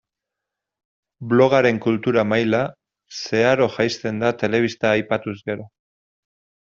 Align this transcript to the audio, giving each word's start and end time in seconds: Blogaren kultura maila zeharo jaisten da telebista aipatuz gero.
Blogaren 1.33 1.81
kultura 1.83 2.23
maila 2.31 2.63
zeharo 3.19 3.69
jaisten 3.77 4.25
da 4.25 4.35
telebista 4.45 4.93
aipatuz 4.97 5.37
gero. 5.51 5.69